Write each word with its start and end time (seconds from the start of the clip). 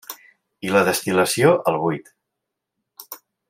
I 0.67 0.71
la 0.75 0.81
destil·lació 0.87 1.53
al 1.73 1.79
buit. 1.85 2.11